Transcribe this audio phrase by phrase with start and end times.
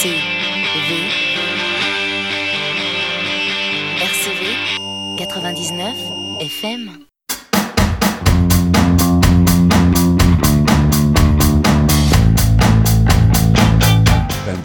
[0.00, 0.14] RCV
[4.00, 4.46] RCV
[5.18, 5.94] 99
[6.40, 6.90] FM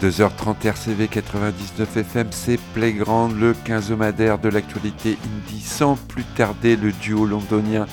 [0.02, 5.60] h 30 RCV 99 FM, c'est Playground, le quinzomadaire de l'actualité indie.
[5.60, 7.86] Sans plus tarder, le duo londonien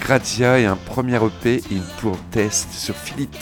[0.00, 3.34] Grazia et un premier EP, In Pour Test, sur Philippe.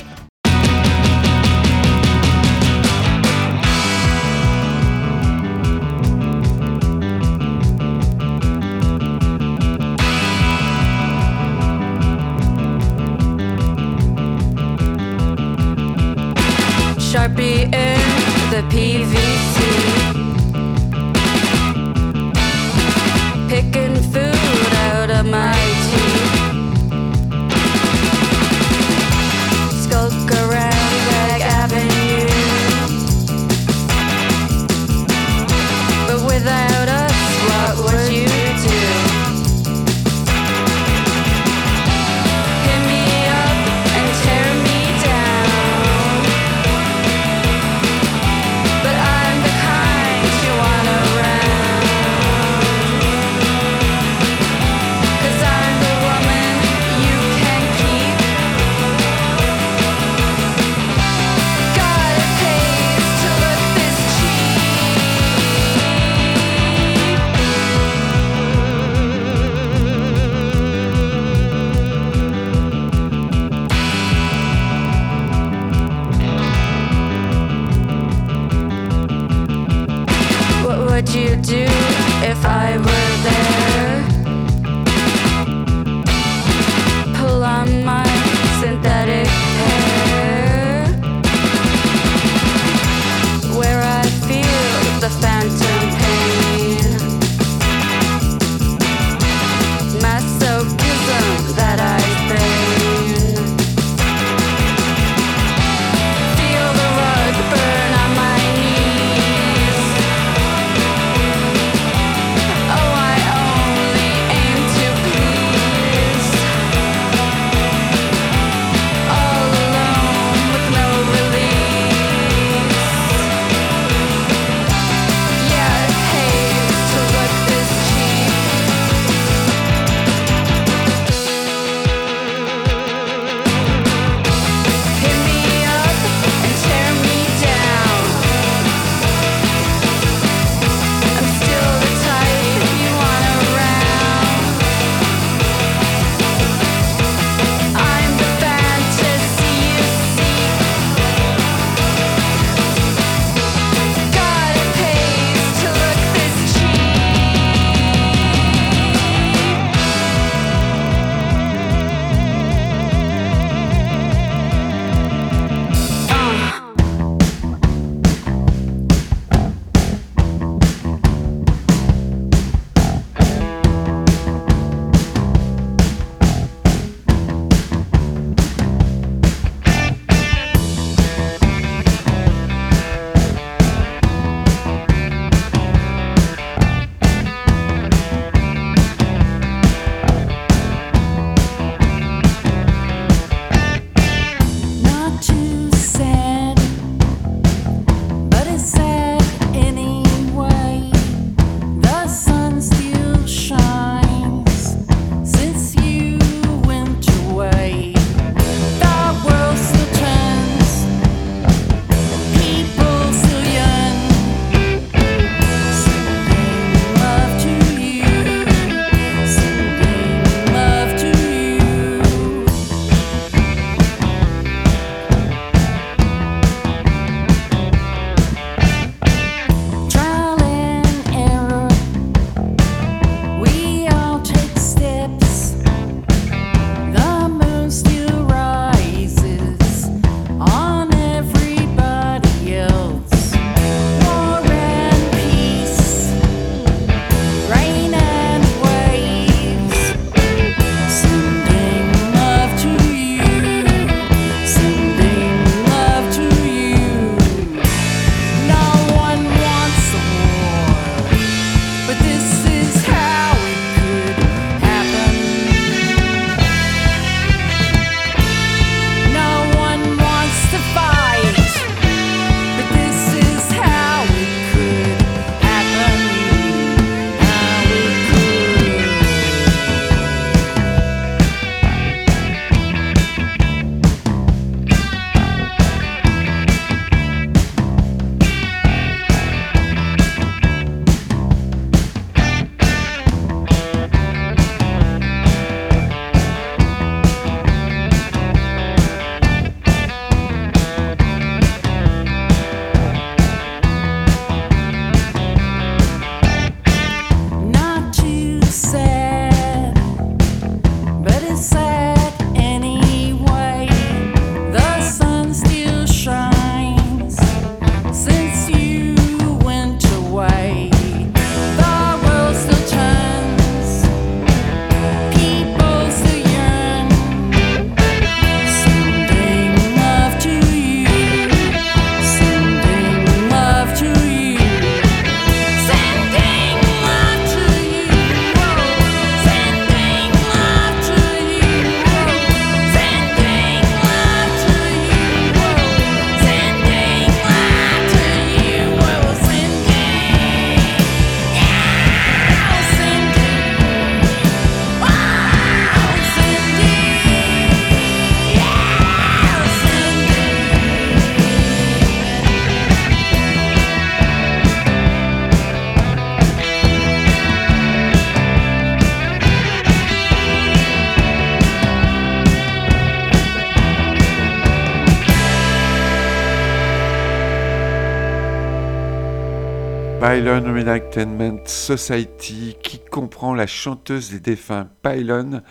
[380.63, 385.43] Entertainment Society qui comprend la chanteuse des défunts Pylon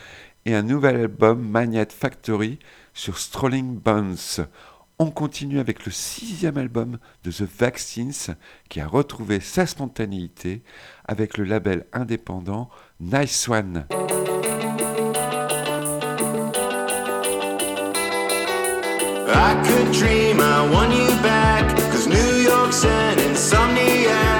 [0.46, 2.60] et un nouvel album Magnet Factory
[2.94, 4.48] sur Strolling Bones.
[5.00, 8.36] On continue avec le sixième album de The Vaccines
[8.69, 10.63] qui a retrouvé sa spontanéité
[11.06, 12.69] avec le label indépendant
[13.02, 13.86] Nice One.
[19.28, 21.68] I could you back
[22.07, 24.31] New York's an insomniac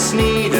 [0.00, 0.59] just need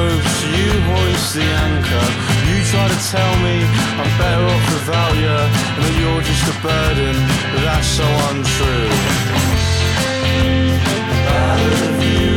[0.89, 2.07] hoist the anchor.
[2.47, 3.55] You try to tell me
[3.99, 5.37] I'm better off without you,
[5.75, 7.15] and that you're just a burden.
[7.51, 8.89] But that's so untrue.
[11.27, 12.30] Ballad of you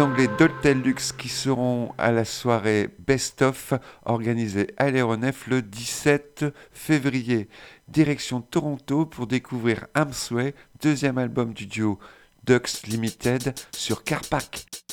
[0.00, 3.74] Les Anglais d'Oltelux qui seront à la soirée Best of
[4.06, 7.50] organisée à l'aéronef le 17 février.
[7.86, 11.98] Direction Toronto pour découvrir Amsway, deuxième album du duo
[12.44, 14.64] Dux Limited sur Carpac.
[14.64, 14.89] Living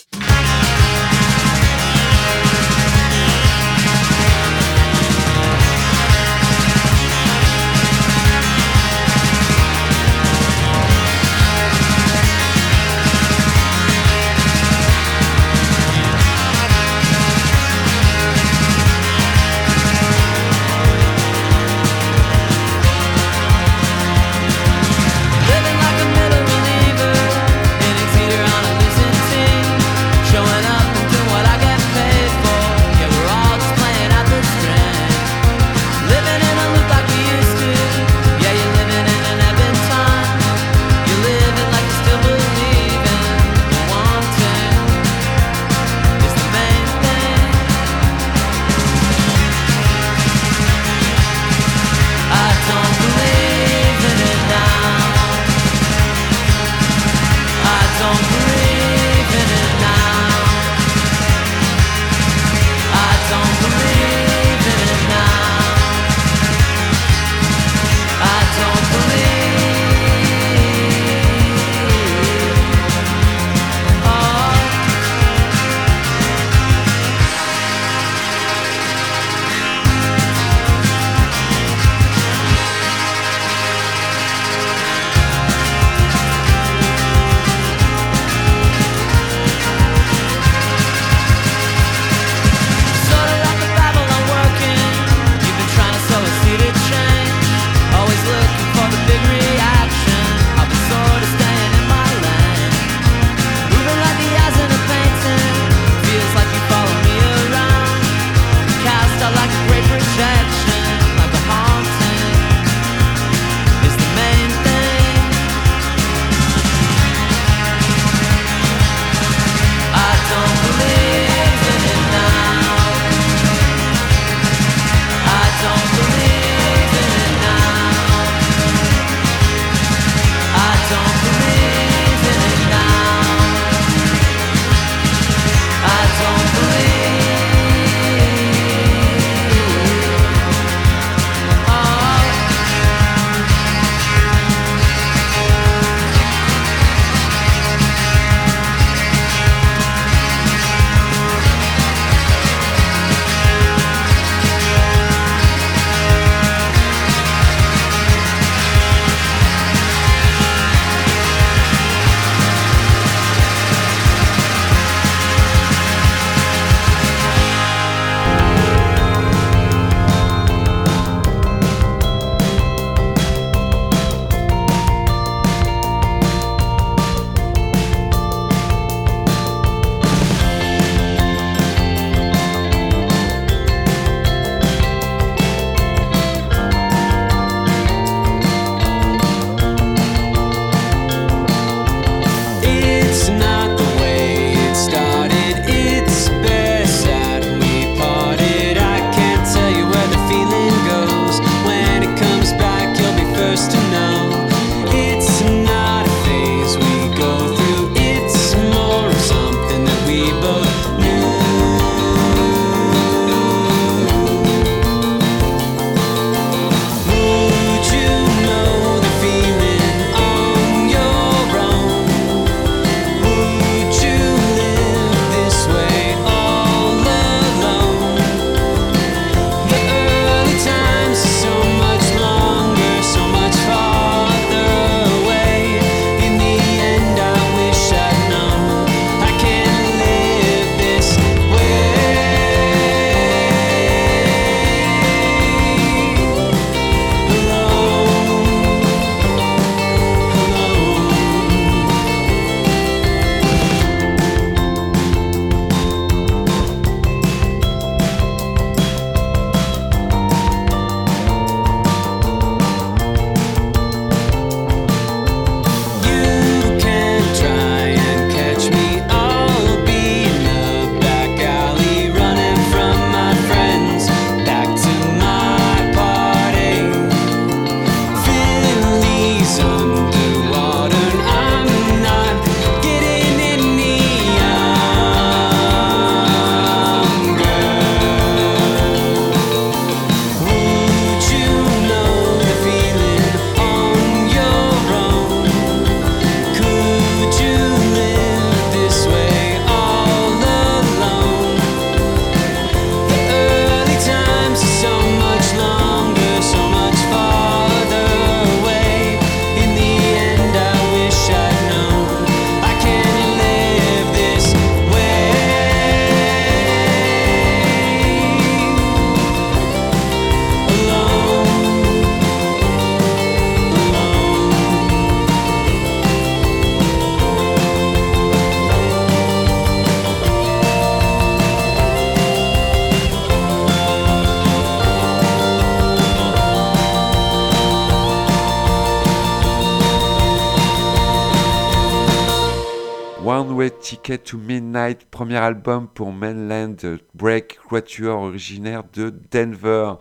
[344.15, 346.77] To Midnight, premier album pour Mainland
[347.13, 349.95] Break, quatuor originaire de Denver.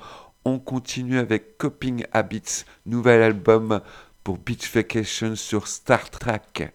[0.45, 3.81] On continue avec Coping Habits, nouvel album
[4.23, 6.71] pour Beach Vacation sur Star Trek.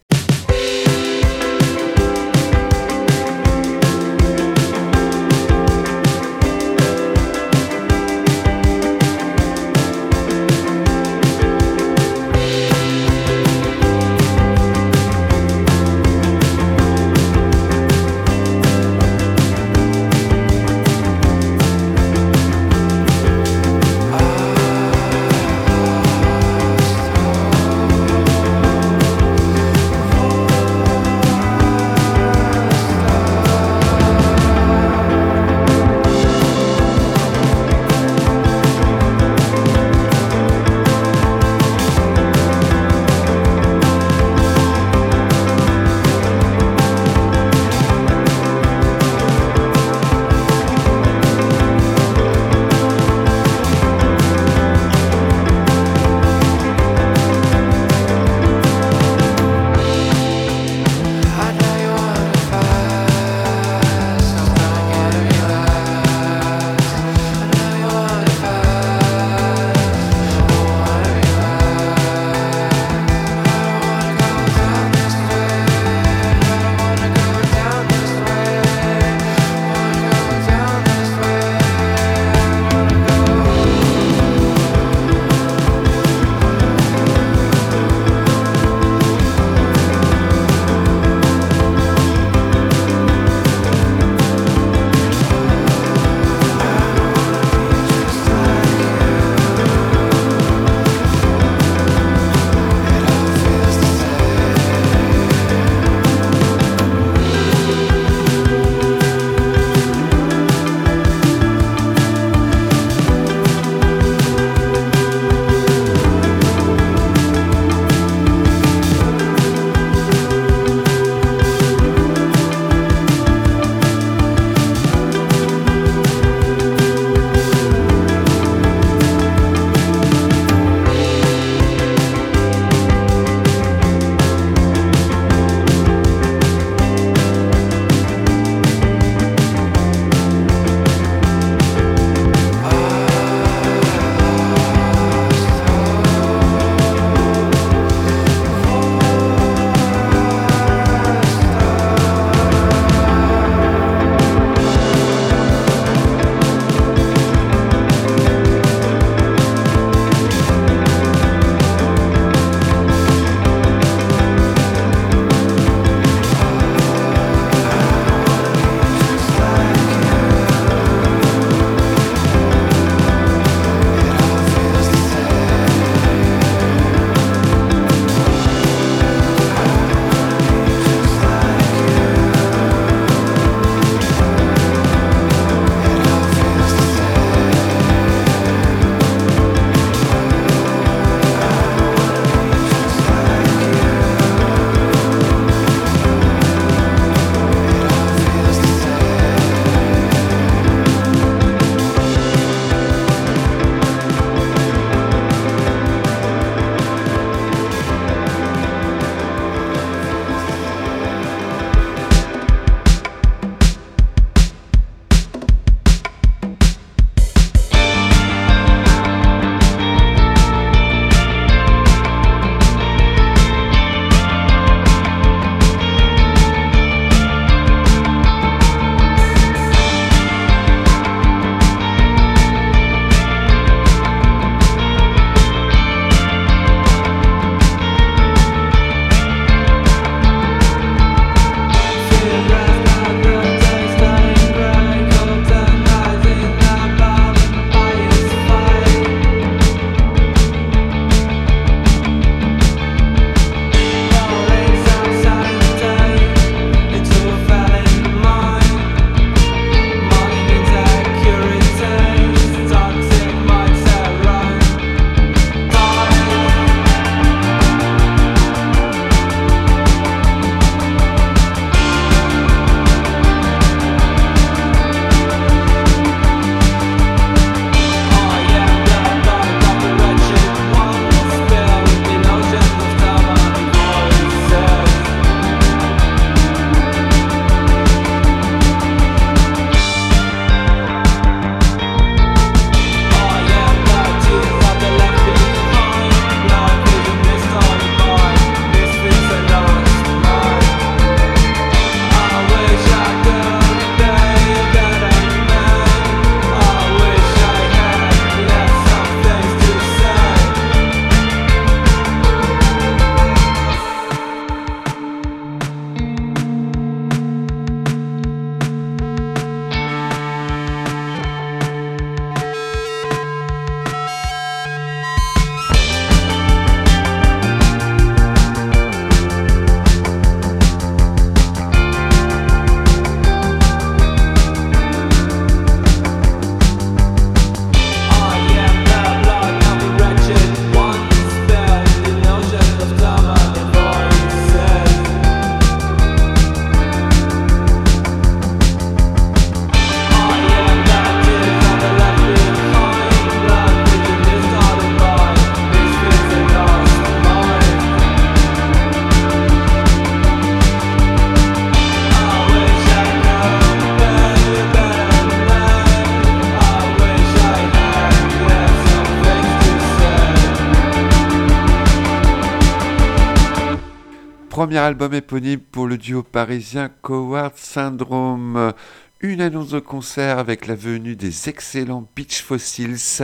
[374.62, 378.74] Premier album éponyme pour le duo parisien Coward Syndrome.
[379.20, 383.24] Une annonce de concert avec la venue des excellents Beach Fossils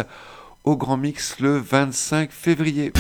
[0.64, 2.92] au Grand Mix le 25 février.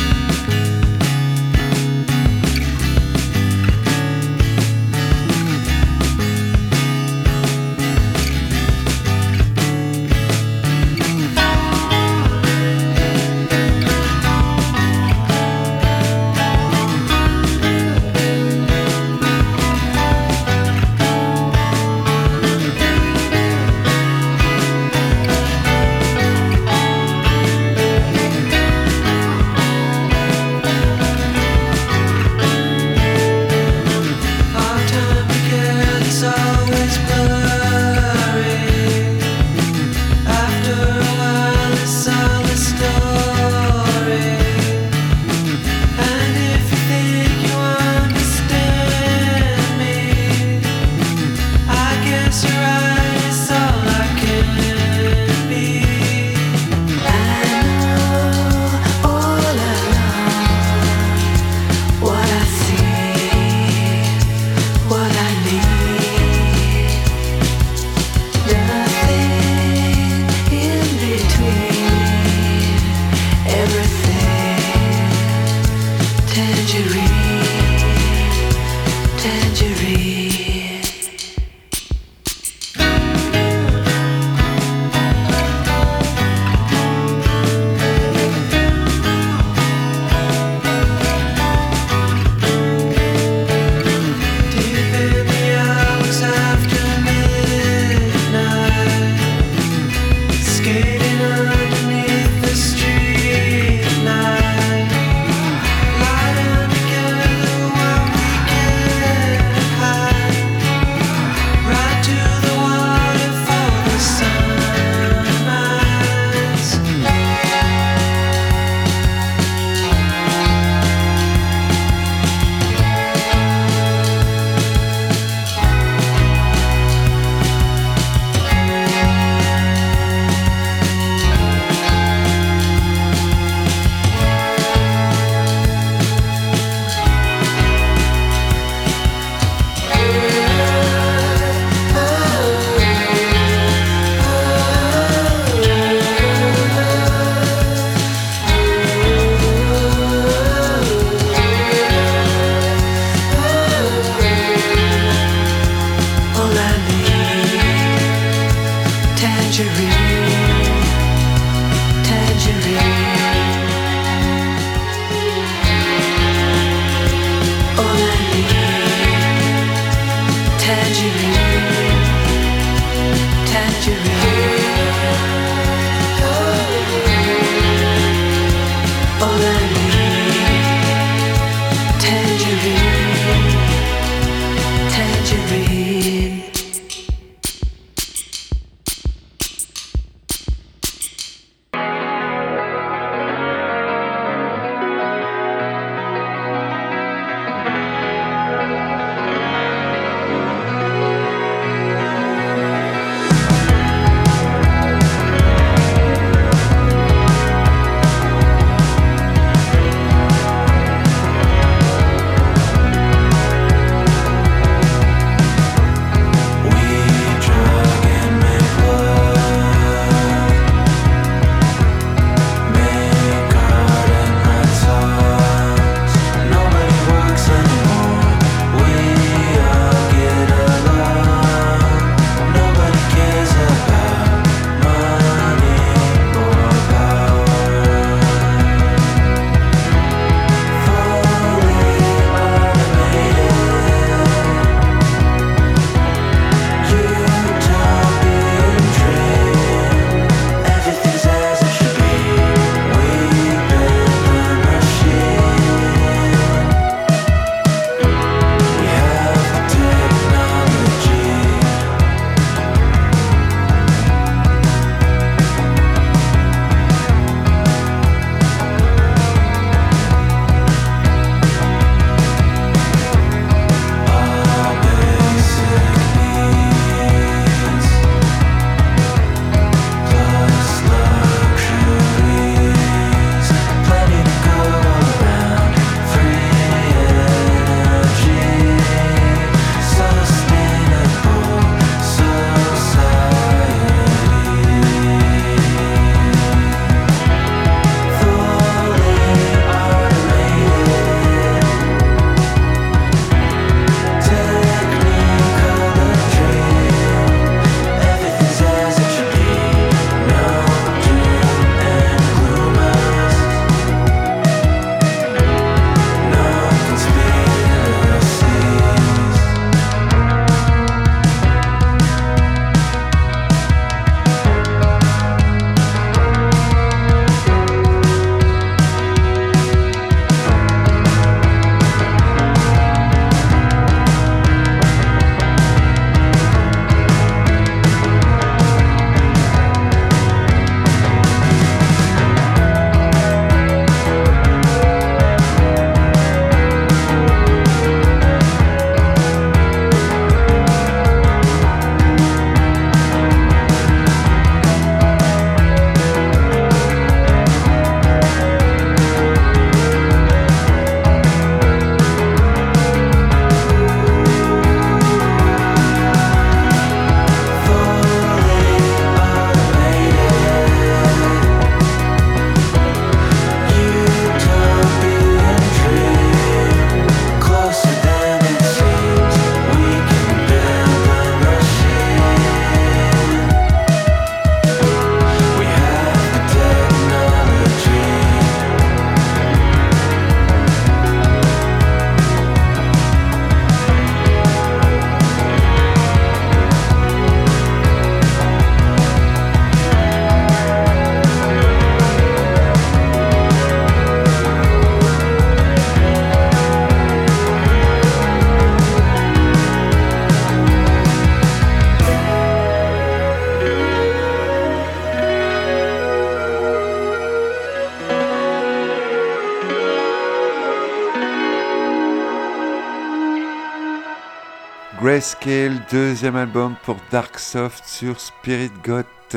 [425.17, 429.35] Grayscale, deuxième album pour Darksoft sur Spirit Goth.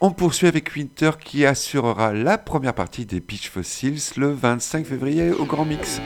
[0.00, 5.30] On poursuit avec Winter qui assurera la première partie des Pitch Fossils le 25 février
[5.30, 6.00] au Grand Mix.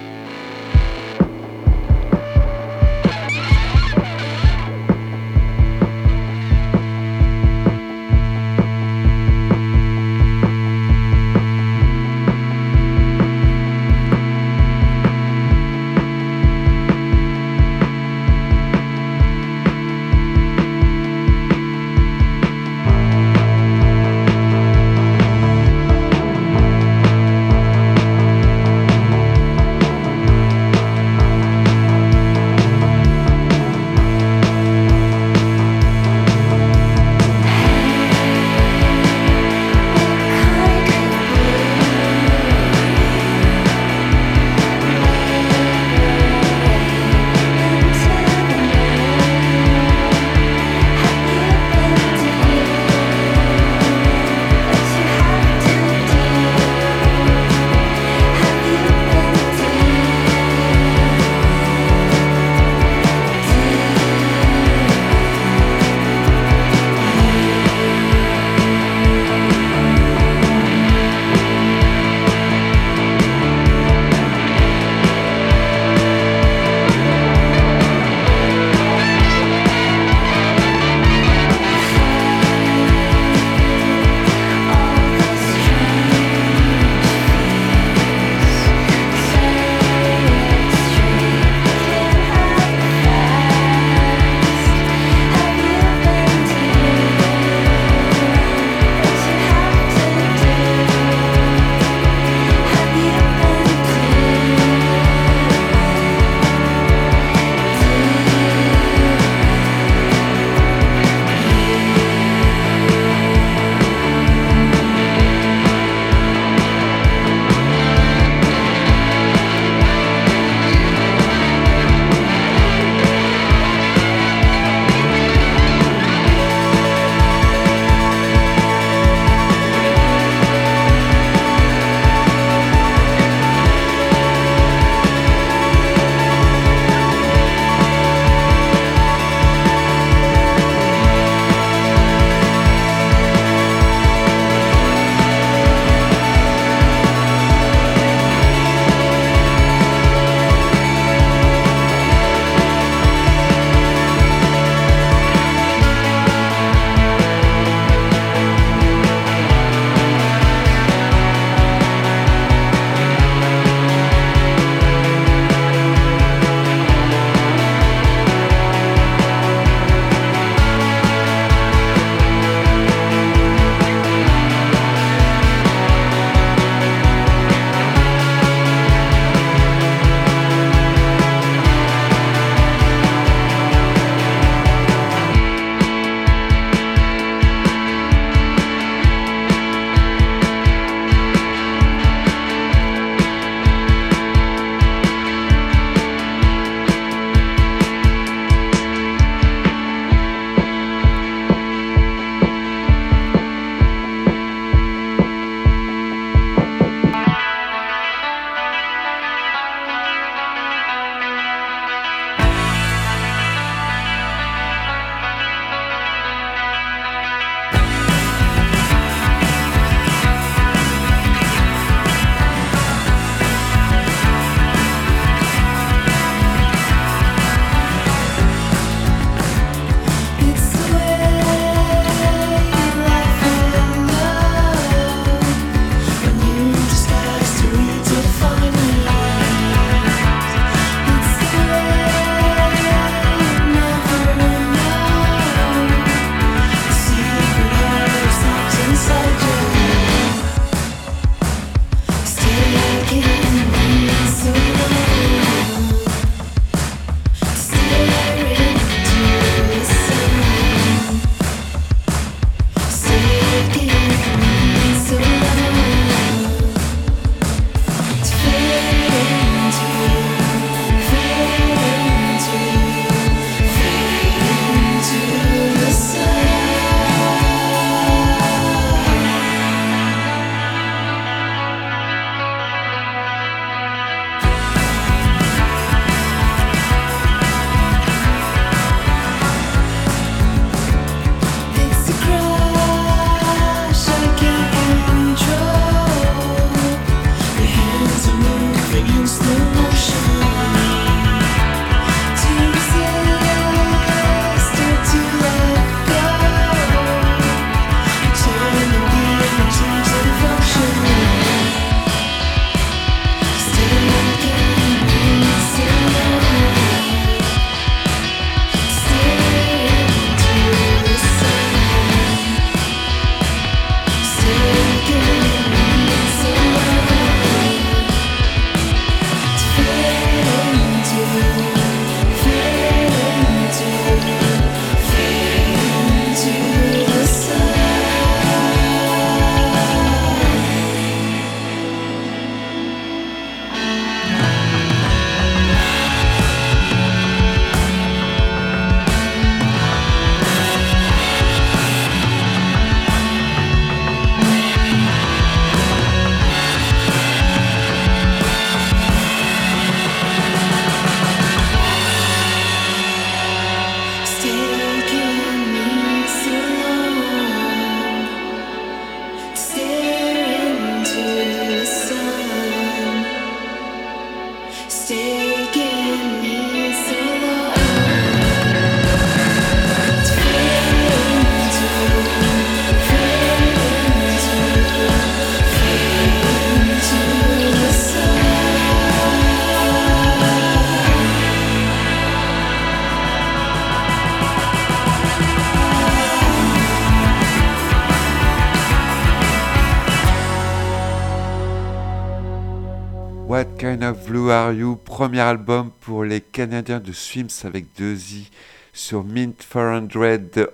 [404.97, 408.49] Premier album pour les Canadiens de Swims avec deux i
[408.93, 410.07] sur Mint 400.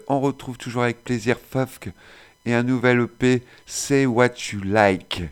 [0.09, 1.88] On retrouve toujours avec plaisir Fufk
[2.44, 5.22] et un nouvel EP Say What You Like.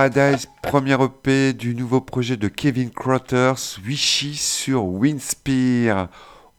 [0.00, 6.08] Paradise, première EP du nouveau projet de Kevin Crothers, Wishy sur Winspear.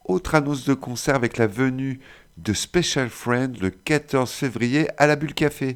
[0.05, 2.01] Autre annonce de concert avec la venue
[2.37, 5.75] de Special Friend le 14 février à la Bulle Café.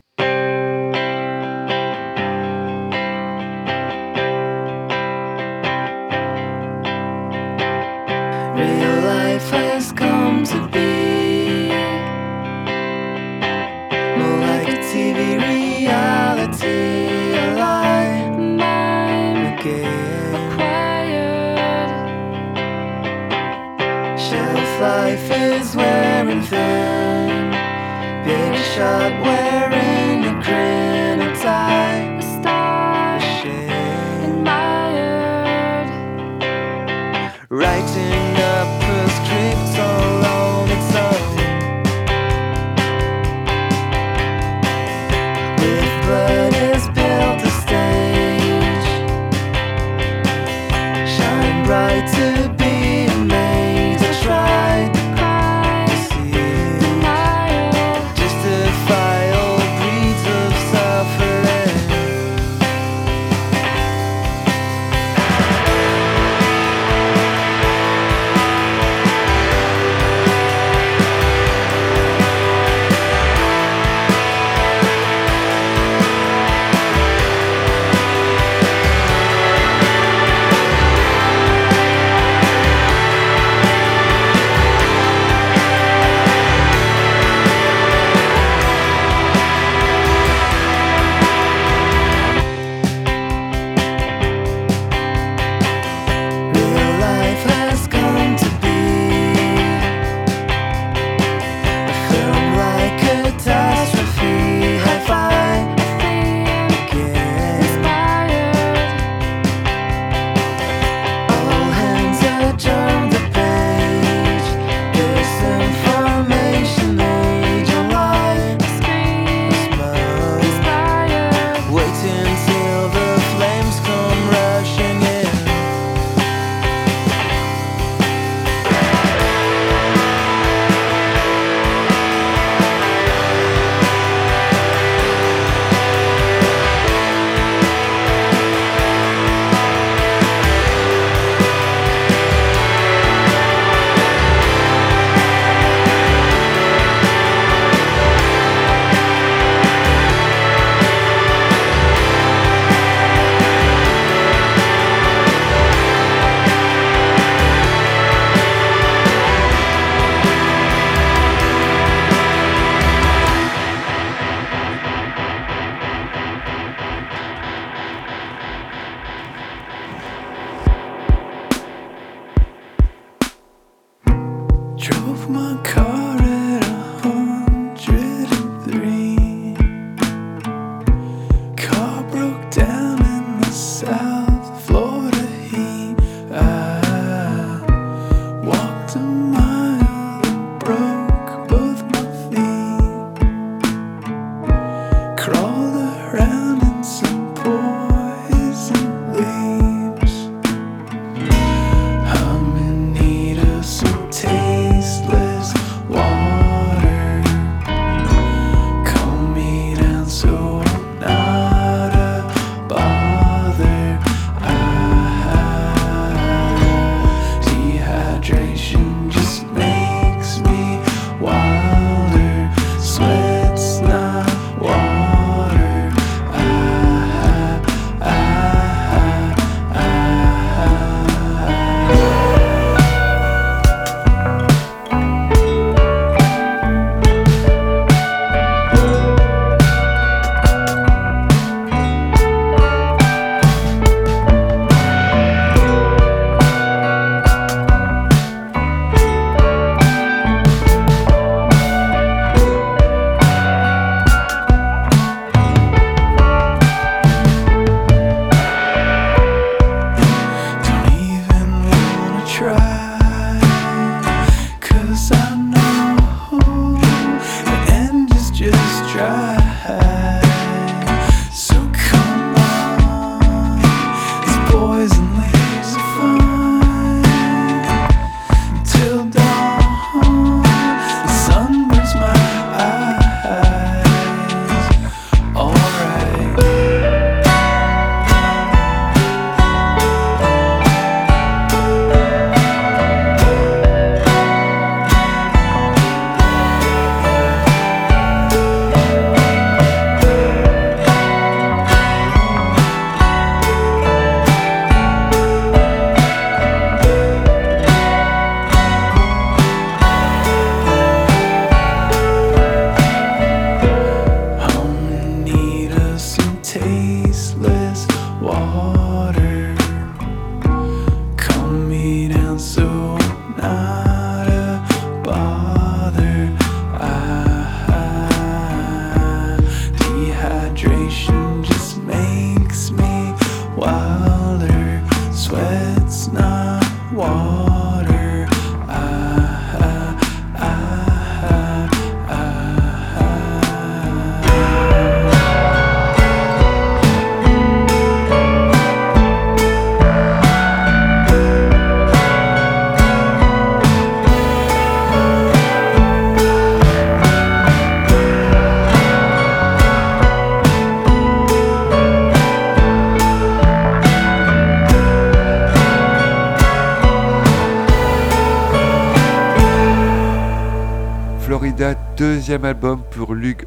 [372.26, 373.46] Deuxième album pour Lug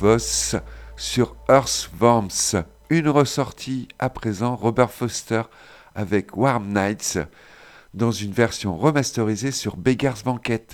[0.00, 0.56] Voss
[0.96, 2.64] sur Earthworms.
[2.88, 5.42] Une ressortie à présent, Robert Foster
[5.94, 7.18] avec Warm Nights
[7.92, 10.66] dans une version remasterisée sur Beggar's Banquet.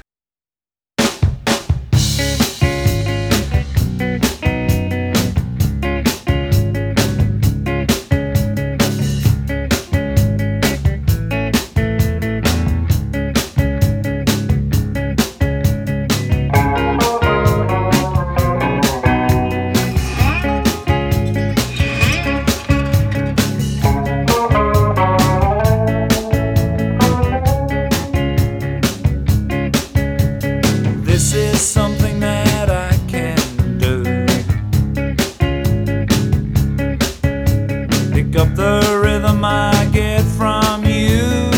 [39.44, 41.50] I get from you.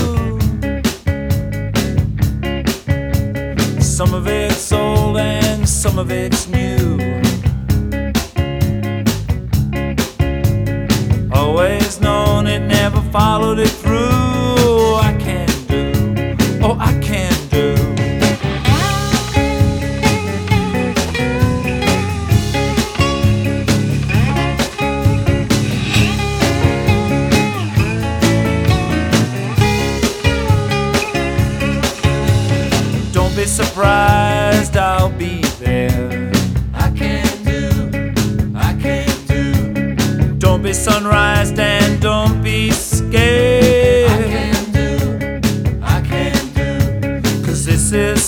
[3.80, 6.98] Some of it's old and some of it's new.
[11.32, 14.23] Always known it, never followed it through.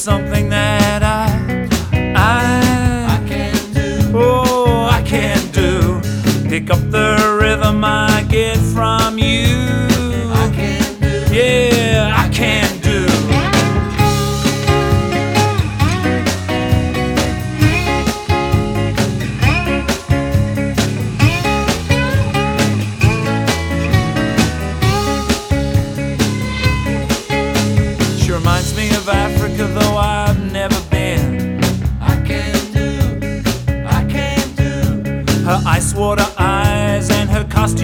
[0.06, 1.66] something that I,
[2.14, 4.12] I, I can do.
[4.14, 6.00] Oh, I can do.
[6.48, 9.15] Pick up the rhythm I get from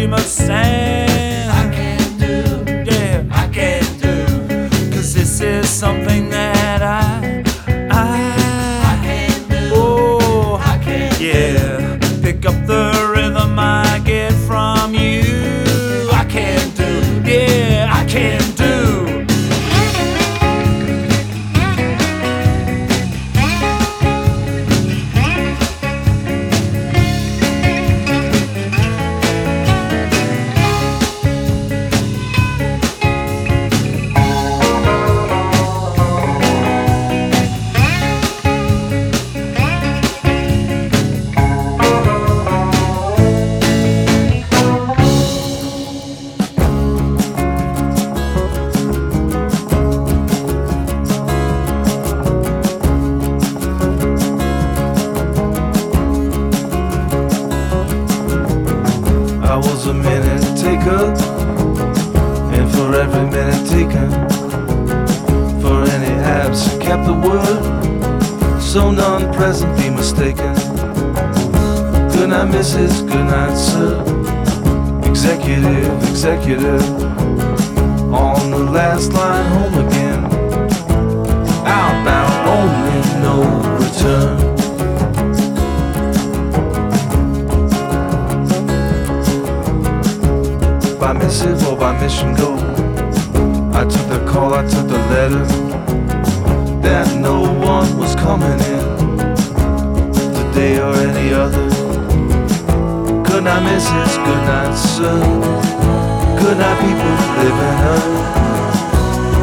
[0.02, 1.11] you must stand.
[91.32, 92.58] massive of our mission goal.
[93.74, 95.44] I took the call, I took the letter
[96.82, 98.84] that no one was coming in
[100.36, 101.68] today or any other.
[103.24, 104.12] Good night, Mrs.
[104.26, 105.20] Good night, sir.
[106.42, 108.04] Good night, people living up.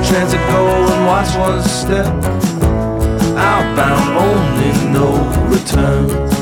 [0.05, 0.61] Transit go
[0.93, 2.05] and watch one step.
[3.35, 5.07] Outbound only, no
[5.49, 6.38] return.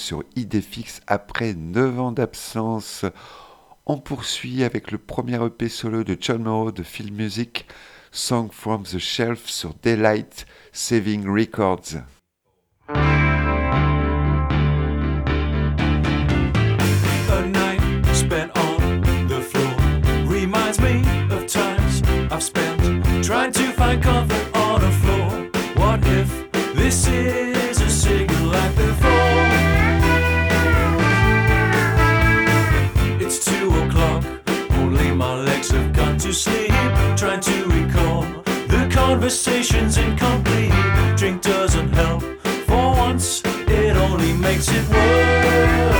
[0.00, 3.04] sur Idéfix après 9 ans d'absence.
[3.86, 7.66] On poursuit avec le premier EP solo de John Morrow de Field Music,
[8.10, 11.98] Song from the Shelf sur Daylight Saving Records.
[23.22, 25.30] trying to find comfort on the floor.
[25.76, 27.59] What if this is?
[39.30, 40.72] conversation's incomplete.
[41.16, 42.20] Drink doesn't help.
[42.66, 45.99] For once, it only makes it worse.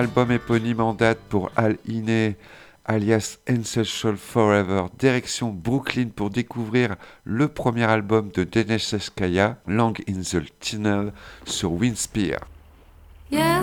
[0.00, 2.34] Album éponyme en date pour Al Ine,
[2.86, 10.42] alias Ancestral Forever, direction Brooklyn pour découvrir le premier album de Deneskaya, Long in the
[10.58, 11.12] Tunnel,
[11.44, 12.38] sur Winspear.
[13.30, 13.62] Yeah,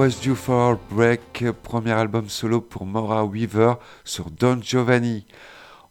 [0.00, 5.26] was due for break, premier album solo pour Maura Weaver sur Don Giovanni.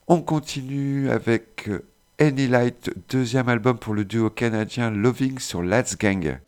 [0.07, 1.85] On continue avec euh,
[2.19, 6.39] Any Light, deuxième album pour le duo canadien Loving sur Let's Gang.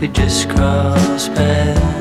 [0.00, 1.97] we just cross paths.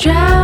[0.00, 0.39] drown.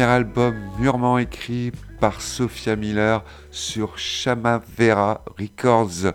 [0.00, 6.14] Premier album mûrement écrit par Sophia Miller sur Chamavera Records.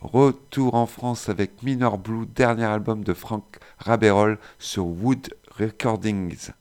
[0.00, 6.52] Retour en France avec Minor Blue, dernier album de Frank Raberol sur Wood Recordings.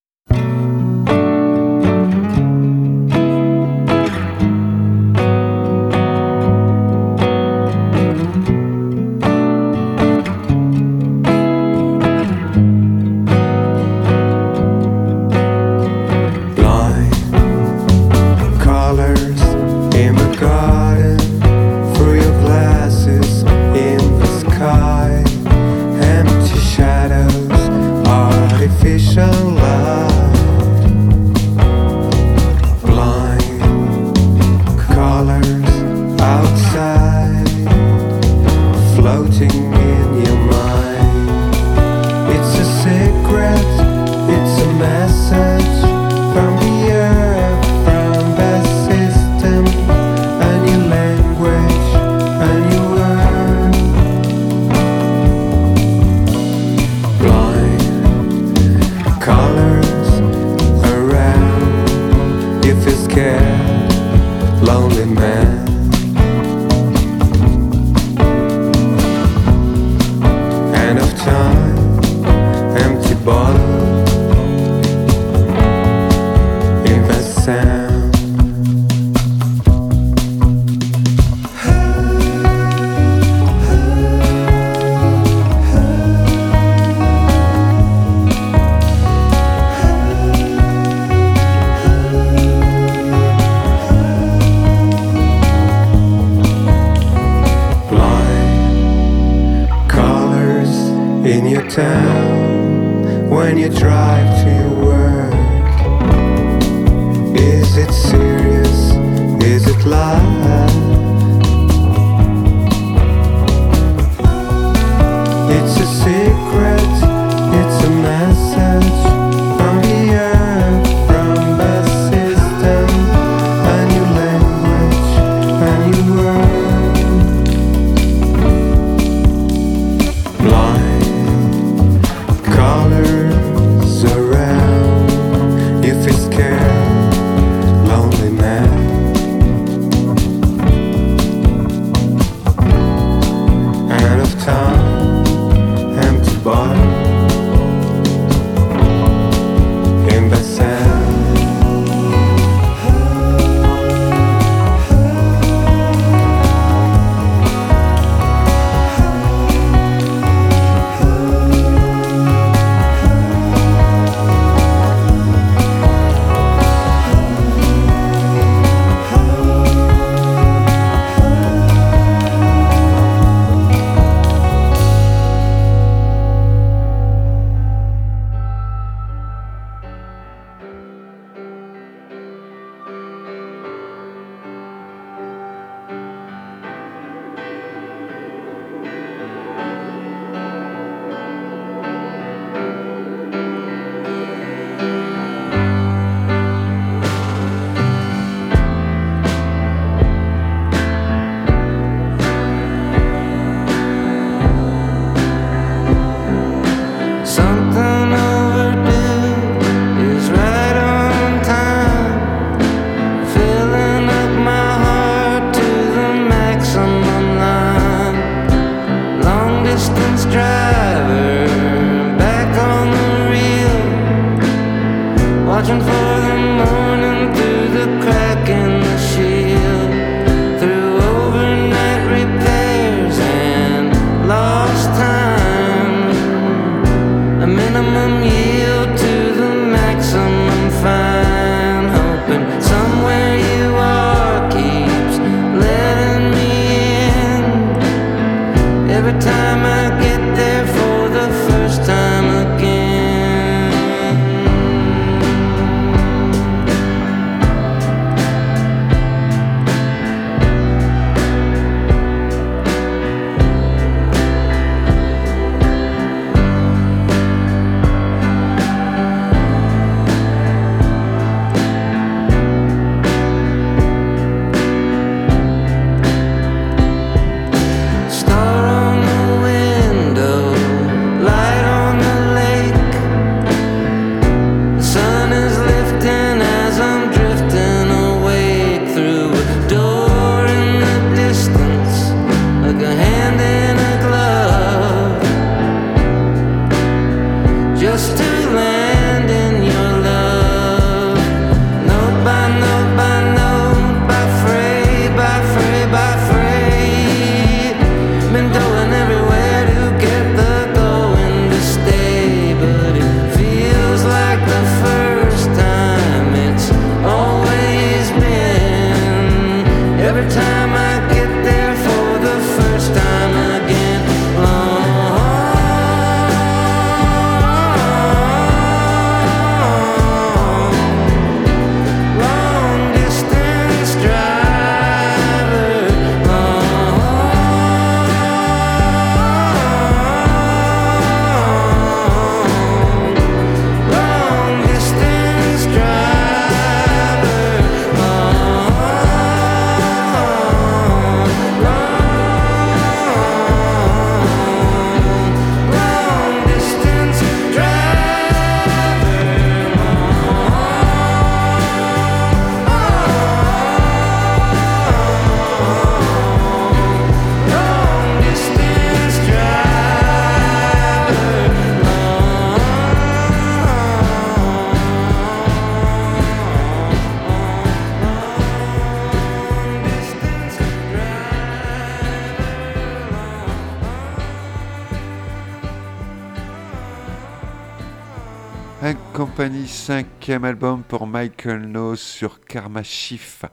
[389.43, 393.43] Un compagnie cinquième album pour Michael Knowles sur Karma Chief.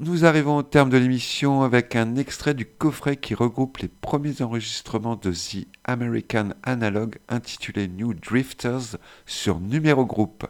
[0.00, 4.42] Nous arrivons au terme de l'émission avec un extrait du coffret qui regroupe les premiers
[4.42, 8.96] enregistrements de The American Analog intitulé New Drifters
[9.26, 10.44] sur Numéro Group.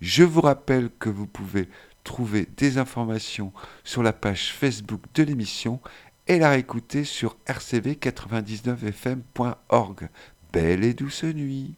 [0.00, 1.68] Je vous rappelle que vous pouvez
[2.02, 3.52] trouver des informations
[3.84, 5.78] sur la page Facebook de l'émission
[6.26, 10.08] et la réécouter sur rcv99fm.org.
[10.52, 11.76] Belle et douce nuit.